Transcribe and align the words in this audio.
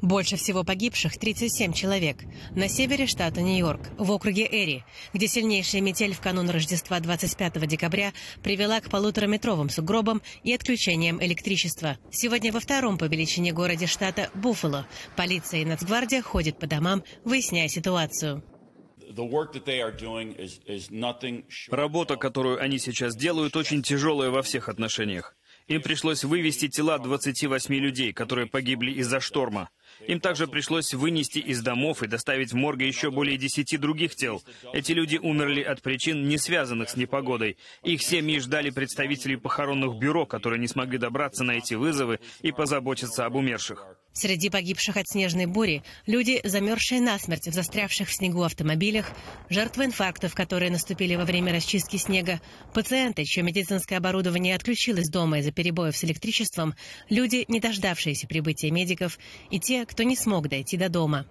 Больше 0.00 0.36
всего 0.36 0.62
погибших– 0.62 1.18
37 1.18 1.72
человек. 1.72 2.18
На 2.54 2.68
севере 2.68 3.06
штата 3.06 3.42
Нью-Йорк, 3.42 3.90
в 3.98 4.12
округе 4.12 4.46
Эри, 4.46 4.84
где 5.12 5.26
сильнейшая 5.26 5.80
метель 5.80 6.14
в 6.14 6.20
канун 6.20 6.48
Рождества 6.50 7.00
25 7.00 7.66
декабря 7.66 8.12
привела 8.42 8.80
к 8.80 8.90
полутораметровым 8.90 9.70
сугробам 9.70 10.22
и 10.44 10.54
отключениям 10.54 11.20
электричества. 11.22 11.98
Сегодня 12.12 12.52
во 12.52 12.60
втором 12.60 12.96
по 12.96 13.04
величине 13.04 13.52
городе 13.52 13.86
штата 13.86 14.30
Буффало 14.34 14.86
полиция 15.16 15.62
и 15.62 15.64
Нацгвардия 15.64 16.22
ходят 16.22 16.60
по 16.60 16.68
домам, 16.68 17.02
выясняя 17.24 17.66
ситуацию. 17.66 18.44
Работа, 21.70 22.16
которую 22.16 22.62
они 22.62 22.78
сейчас 22.78 23.16
делают, 23.16 23.56
очень 23.56 23.82
тяжелая 23.82 24.30
во 24.30 24.42
всех 24.42 24.68
отношениях. 24.68 25.34
Им 25.68 25.82
пришлось 25.82 26.24
вывести 26.24 26.68
тела 26.68 26.98
28 26.98 27.74
людей, 27.74 28.12
которые 28.14 28.46
погибли 28.46 28.90
из-за 28.92 29.20
шторма. 29.20 29.68
Им 30.06 30.18
также 30.18 30.46
пришлось 30.46 30.94
вынести 30.94 31.38
из 31.38 31.62
домов 31.62 32.02
и 32.02 32.06
доставить 32.06 32.52
в 32.52 32.56
морге 32.56 32.88
еще 32.88 33.10
более 33.10 33.36
десяти 33.36 33.76
других 33.76 34.14
тел. 34.14 34.42
Эти 34.72 34.92
люди 34.92 35.18
умерли 35.18 35.60
от 35.60 35.82
причин, 35.82 36.26
не 36.26 36.38
связанных 36.38 36.88
с 36.88 36.96
непогодой. 36.96 37.58
Их 37.82 38.02
семьи 38.02 38.38
ждали 38.38 38.70
представителей 38.70 39.36
похоронных 39.36 39.98
бюро, 39.98 40.24
которые 40.24 40.58
не 40.58 40.68
смогли 40.68 40.98
добраться 40.98 41.44
на 41.44 41.52
эти 41.52 41.74
вызовы 41.74 42.20
и 42.40 42.50
позаботиться 42.50 43.26
об 43.26 43.34
умерших. 43.34 43.84
Среди 44.18 44.50
погибших 44.50 44.96
от 44.96 45.08
снежной 45.08 45.46
бури 45.46 45.84
люди, 46.06 46.40
замерзшие 46.42 47.00
насмерть 47.00 47.46
в 47.46 47.54
застрявших 47.54 48.08
в 48.08 48.12
снегу 48.12 48.42
автомобилях, 48.42 49.12
жертвы 49.48 49.84
инфарктов, 49.84 50.34
которые 50.34 50.72
наступили 50.72 51.14
во 51.14 51.24
время 51.24 51.52
расчистки 51.52 51.98
снега, 51.98 52.40
пациенты, 52.74 53.24
чье 53.24 53.44
медицинское 53.44 53.94
оборудование 53.94 54.56
отключилось 54.56 55.08
дома 55.08 55.38
из-за 55.38 55.52
перебоев 55.52 55.96
с 55.96 56.02
электричеством, 56.02 56.74
люди, 57.08 57.44
не 57.46 57.60
дождавшиеся 57.60 58.26
прибытия 58.26 58.72
медиков, 58.72 59.20
и 59.50 59.60
те, 59.60 59.86
кто 59.86 60.02
не 60.02 60.16
смог 60.16 60.48
дойти 60.48 60.76
до 60.76 60.88
дома. 60.88 61.24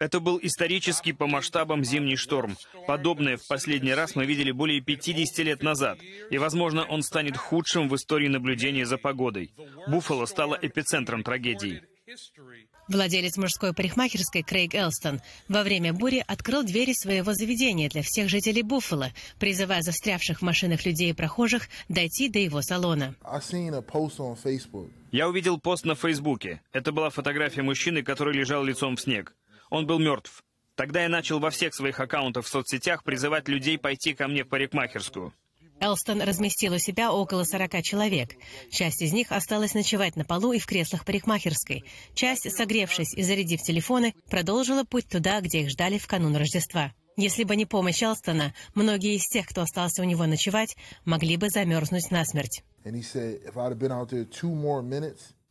Это 0.00 0.18
был 0.18 0.40
исторический 0.42 1.12
по 1.12 1.26
масштабам 1.26 1.84
зимний 1.84 2.16
шторм. 2.16 2.56
Подобное 2.86 3.36
в 3.36 3.46
последний 3.46 3.92
раз 3.92 4.16
мы 4.16 4.24
видели 4.24 4.50
более 4.50 4.80
50 4.80 5.44
лет 5.44 5.62
назад. 5.62 5.98
И, 6.30 6.38
возможно, 6.38 6.84
он 6.86 7.02
станет 7.02 7.36
худшим 7.36 7.86
в 7.86 7.94
истории 7.94 8.28
наблюдения 8.28 8.86
за 8.86 8.96
погодой. 8.96 9.52
Буффало 9.88 10.24
стало 10.24 10.58
эпицентром 10.60 11.22
трагедии. 11.22 11.82
Владелец 12.88 13.36
мужской 13.36 13.74
парикмахерской 13.74 14.42
Крейг 14.42 14.74
Элстон 14.74 15.20
во 15.48 15.62
время 15.62 15.92
бури 15.92 16.24
открыл 16.26 16.64
двери 16.64 16.94
своего 16.94 17.34
заведения 17.34 17.90
для 17.90 18.02
всех 18.02 18.30
жителей 18.30 18.62
Буффало, 18.62 19.12
призывая 19.38 19.82
застрявших 19.82 20.38
в 20.38 20.42
машинах 20.42 20.86
людей 20.86 21.10
и 21.10 21.14
прохожих 21.14 21.68
дойти 21.90 22.30
до 22.30 22.38
его 22.38 22.62
салона. 22.62 23.14
Я 25.12 25.28
увидел 25.28 25.60
пост 25.60 25.84
на 25.84 25.94
Фейсбуке. 25.94 26.62
Это 26.72 26.90
была 26.90 27.10
фотография 27.10 27.62
мужчины, 27.62 28.02
который 28.02 28.34
лежал 28.34 28.64
лицом 28.64 28.96
в 28.96 29.00
снег. 29.02 29.36
Он 29.70 29.86
был 29.86 29.98
мертв. 29.98 30.42
Тогда 30.74 31.02
я 31.02 31.08
начал 31.08 31.38
во 31.38 31.50
всех 31.50 31.74
своих 31.74 32.00
аккаунтах 32.00 32.44
в 32.44 32.48
соцсетях 32.48 33.04
призывать 33.04 33.48
людей 33.48 33.78
пойти 33.78 34.14
ко 34.14 34.28
мне 34.28 34.44
в 34.44 34.48
парикмахерскую. 34.48 35.32
Элстон 35.80 36.20
разместил 36.20 36.74
у 36.74 36.78
себя 36.78 37.10
около 37.10 37.44
40 37.44 37.82
человек. 37.82 38.36
Часть 38.70 39.00
из 39.00 39.12
них 39.14 39.32
осталась 39.32 39.72
ночевать 39.72 40.14
на 40.14 40.24
полу 40.24 40.52
и 40.52 40.58
в 40.58 40.66
креслах 40.66 41.06
парикмахерской. 41.06 41.84
Часть, 42.14 42.50
согревшись 42.54 43.14
и 43.14 43.22
зарядив 43.22 43.62
телефоны, 43.62 44.14
продолжила 44.28 44.84
путь 44.84 45.08
туда, 45.08 45.40
где 45.40 45.62
их 45.62 45.70
ждали 45.70 45.96
в 45.96 46.06
канун 46.06 46.36
Рождества. 46.36 46.92
Если 47.16 47.44
бы 47.44 47.56
не 47.56 47.66
помощь 47.66 48.02
Элстона, 48.02 48.54
многие 48.74 49.16
из 49.16 49.26
тех, 49.26 49.46
кто 49.46 49.62
остался 49.62 50.02
у 50.02 50.04
него 50.04 50.26
ночевать, 50.26 50.76
могли 51.04 51.36
бы 51.36 51.48
замерзнуть 51.48 52.10
насмерть. 52.10 52.62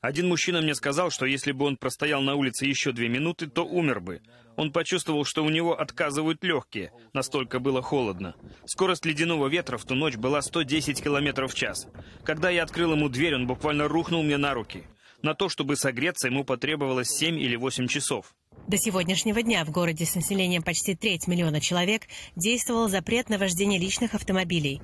Один 0.01 0.29
мужчина 0.29 0.61
мне 0.61 0.75
сказал, 0.75 1.11
что 1.11 1.25
если 1.25 1.51
бы 1.51 1.65
он 1.65 1.75
простоял 1.75 2.21
на 2.21 2.35
улице 2.35 2.65
еще 2.65 2.93
две 2.93 3.09
минуты, 3.09 3.47
то 3.47 3.65
умер 3.65 3.99
бы. 3.99 4.21
Он 4.55 4.71
почувствовал, 4.71 5.25
что 5.25 5.43
у 5.43 5.49
него 5.49 5.77
отказывают 5.77 6.41
легкие, 6.43 6.91
настолько 7.13 7.59
было 7.59 7.81
холодно. 7.81 8.35
Скорость 8.65 9.05
ледяного 9.05 9.47
ветра 9.47 9.77
в 9.77 9.83
ту 9.83 9.95
ночь 9.95 10.15
была 10.15 10.41
110 10.41 11.03
км 11.03 11.47
в 11.47 11.53
час. 11.53 11.87
Когда 12.23 12.49
я 12.49 12.63
открыл 12.63 12.93
ему 12.93 13.09
дверь, 13.09 13.35
он 13.35 13.45
буквально 13.45 13.89
рухнул 13.89 14.23
мне 14.23 14.37
на 14.37 14.53
руки. 14.53 14.85
На 15.21 15.33
то, 15.33 15.49
чтобы 15.49 15.75
согреться, 15.75 16.27
ему 16.27 16.45
потребовалось 16.45 17.09
7 17.09 17.37
или 17.37 17.57
8 17.57 17.87
часов. 17.87 18.33
До 18.67 18.77
сегодняшнего 18.77 19.41
дня 19.41 19.65
в 19.65 19.71
городе 19.71 20.05
с 20.05 20.15
населением 20.15 20.63
почти 20.63 20.95
треть 20.95 21.27
миллиона 21.27 21.59
человек 21.59 22.03
действовал 22.35 22.87
запрет 22.87 23.27
на 23.27 23.37
вождение 23.37 23.79
личных 23.79 24.13
автомобилей. 24.13 24.81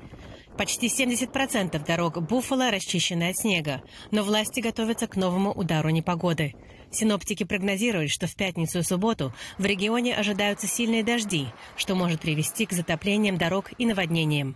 Почти 0.57 0.87
70% 0.87 1.85
дорог 1.85 2.21
Буффало 2.21 2.71
расчищены 2.71 3.29
от 3.29 3.37
снега, 3.37 3.81
но 4.11 4.23
власти 4.23 4.61
готовятся 4.61 5.07
к 5.07 5.17
новому 5.17 5.51
удару 5.51 5.89
непогоды. 5.89 6.53
Синоптики 6.91 7.43
прогнозируют, 7.43 8.09
что 8.09 8.25
в 8.25 8.35
пятницу 8.35 8.79
и 8.79 8.83
субботу 8.83 9.33
в 9.57 9.65
регионе 9.65 10.15
ожидаются 10.15 10.65
сильные 10.65 11.03
дожди, 11.03 11.47
что 11.75 11.95
может 11.95 12.21
привести 12.21 12.65
к 12.65 12.71
затоплениям 12.71 13.37
дорог 13.37 13.71
и 13.77 13.85
наводнениям. 13.85 14.55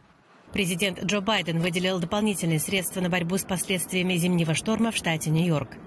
Президент 0.54 1.04
Джо 1.04 1.20
Байден 1.20 1.60
выделил 1.60 2.00
дополнительные 2.00 2.60
средства 2.60 3.02
на 3.02 3.10
борьбу 3.10 3.38
с 3.38 3.44
последствиями 3.44 4.16
зимнего 4.16 4.56
шторма 4.56 4.92
в 4.92 4.96
штате 4.96 5.30
Нью-Йорк. 5.30 5.78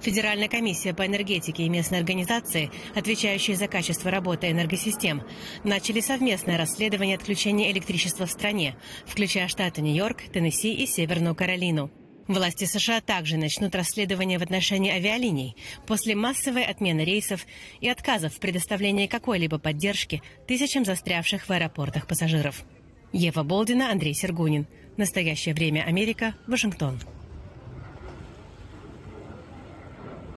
Федеральная 0.00 0.48
комиссия 0.48 0.94
по 0.94 1.06
энергетике 1.06 1.64
и 1.64 1.68
местные 1.68 2.00
организации, 2.00 2.70
отвечающие 2.94 3.56
за 3.56 3.68
качество 3.68 4.10
работы 4.10 4.50
энергосистем, 4.50 5.22
начали 5.64 6.00
совместное 6.00 6.58
расследование 6.58 7.16
отключения 7.16 7.70
электричества 7.70 8.26
в 8.26 8.30
стране, 8.30 8.76
включая 9.06 9.48
штаты 9.48 9.82
Нью-Йорк, 9.82 10.22
Теннесси 10.32 10.72
и 10.74 10.86
Северную 10.86 11.34
Каролину. 11.34 11.90
Власти 12.28 12.64
США 12.64 13.00
также 13.00 13.36
начнут 13.36 13.74
расследование 13.74 14.38
в 14.38 14.42
отношении 14.42 14.92
авиалиний 14.92 15.56
после 15.86 16.14
массовой 16.14 16.62
отмены 16.62 17.00
рейсов 17.00 17.44
и 17.80 17.88
отказов 17.88 18.34
в 18.34 18.38
предоставлении 18.38 19.08
какой-либо 19.08 19.58
поддержки 19.58 20.22
тысячам 20.46 20.84
застрявших 20.84 21.48
в 21.48 21.50
аэропортах 21.50 22.06
пассажиров. 22.06 22.62
Ева 23.12 23.42
Болдина, 23.42 23.90
Андрей 23.90 24.14
Сергунин. 24.14 24.68
Настоящее 24.96 25.54
время 25.54 25.82
Америка, 25.82 26.34
Вашингтон. 26.46 27.00